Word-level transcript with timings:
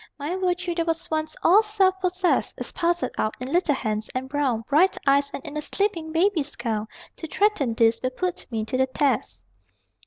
My 0.17 0.35
virtue, 0.35 0.73
that 0.73 0.87
was 0.87 1.11
once 1.11 1.35
all 1.43 1.61
self 1.61 1.99
possessed, 2.01 2.55
Is 2.59 2.71
parceled 2.71 3.11
out 3.19 3.35
in 3.39 3.53
little 3.53 3.75
hands, 3.75 4.09
and 4.15 4.27
brown 4.27 4.63
Bright 4.67 4.97
eyes, 5.05 5.29
and 5.31 5.45
in 5.45 5.55
a 5.55 5.61
sleeping 5.61 6.11
baby's 6.11 6.55
gown: 6.55 6.87
To 7.17 7.27
threaten 7.27 7.75
these 7.75 7.99
will 8.01 8.09
put 8.09 8.47
me 8.51 8.65
to 8.65 8.77
the 8.77 8.87
test. 8.87 9.45